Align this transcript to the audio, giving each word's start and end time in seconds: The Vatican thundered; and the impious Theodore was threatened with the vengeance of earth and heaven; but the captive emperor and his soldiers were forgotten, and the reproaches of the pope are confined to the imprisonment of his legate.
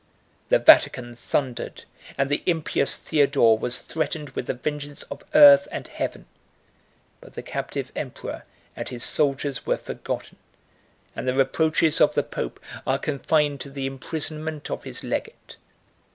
The 0.49 0.57
Vatican 0.57 1.15
thundered; 1.15 1.83
and 2.17 2.27
the 2.27 2.41
impious 2.47 2.95
Theodore 2.95 3.55
was 3.55 3.77
threatened 3.77 4.31
with 4.31 4.47
the 4.47 4.55
vengeance 4.55 5.03
of 5.11 5.21
earth 5.35 5.67
and 5.71 5.87
heaven; 5.87 6.25
but 7.19 7.35
the 7.35 7.43
captive 7.43 7.91
emperor 7.95 8.45
and 8.75 8.89
his 8.89 9.03
soldiers 9.03 9.67
were 9.67 9.77
forgotten, 9.77 10.37
and 11.15 11.27
the 11.27 11.35
reproaches 11.35 12.01
of 12.01 12.15
the 12.15 12.23
pope 12.23 12.59
are 12.87 12.97
confined 12.97 13.61
to 13.61 13.69
the 13.69 13.85
imprisonment 13.85 14.71
of 14.71 14.85
his 14.85 15.03
legate. 15.03 15.57